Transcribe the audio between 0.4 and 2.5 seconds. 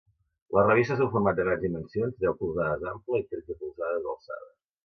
La revista és un format de grans dimensions-deu